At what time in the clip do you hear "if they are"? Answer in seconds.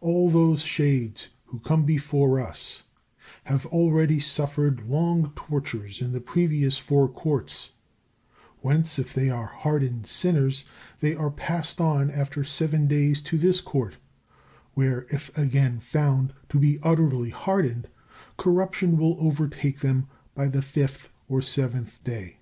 8.98-9.44